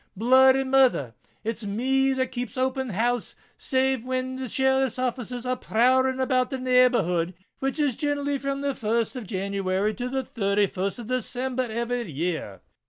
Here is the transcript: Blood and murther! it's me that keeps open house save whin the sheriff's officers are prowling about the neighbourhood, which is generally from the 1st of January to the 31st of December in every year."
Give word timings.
Blood 0.17 0.55
and 0.55 0.71
murther! 0.71 1.13
it's 1.43 1.63
me 1.63 2.11
that 2.13 2.31
keeps 2.31 2.57
open 2.57 2.89
house 2.89 3.35
save 3.55 4.01
whin 4.01 4.35
the 4.35 4.47
sheriff's 4.47 4.97
officers 4.97 5.45
are 5.45 5.55
prowling 5.55 6.19
about 6.19 6.49
the 6.49 6.57
neighbourhood, 6.57 7.35
which 7.59 7.77
is 7.79 7.95
generally 7.95 8.39
from 8.39 8.61
the 8.61 8.69
1st 8.73 9.15
of 9.15 9.27
January 9.27 9.93
to 9.93 10.09
the 10.09 10.23
31st 10.23 10.97
of 10.97 11.05
December 11.05 11.65
in 11.65 11.69
every 11.69 12.11
year." 12.11 12.61